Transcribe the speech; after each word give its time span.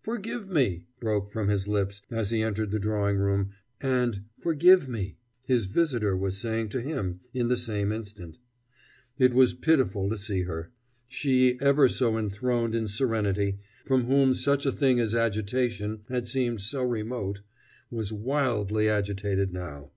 "Forgive 0.00 0.48
me!" 0.48 0.86
broke 0.98 1.30
from 1.30 1.48
his 1.48 1.68
lips, 1.68 2.00
as 2.10 2.30
he 2.30 2.40
entered 2.40 2.70
the 2.70 2.78
drawing 2.78 3.18
room, 3.18 3.50
and 3.82 4.24
"Forgive 4.40 4.88
me!" 4.88 5.18
his 5.46 5.66
visitor 5.66 6.16
was 6.16 6.38
saying 6.38 6.70
to 6.70 6.80
him 6.80 7.20
in 7.34 7.48
the 7.48 7.58
same 7.58 7.92
instant. 7.92 8.38
It 9.18 9.34
was 9.34 9.52
pitiful 9.52 10.08
to 10.08 10.16
see 10.16 10.44
her 10.44 10.72
she, 11.06 11.58
ever 11.60 11.90
so 11.90 12.16
enthroned 12.16 12.74
in 12.74 12.88
serenity, 12.88 13.58
from 13.84 14.04
whom 14.04 14.32
such 14.32 14.64
a 14.64 14.72
thing 14.72 14.98
as 15.00 15.14
agitation 15.14 16.00
had 16.08 16.28
seemed 16.28 16.62
so 16.62 16.82
remote, 16.82 17.42
was 17.90 18.10
wildly 18.10 18.88
agitated 18.88 19.52
now. 19.52 19.90